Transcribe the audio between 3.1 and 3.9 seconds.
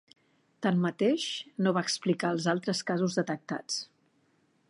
detectats.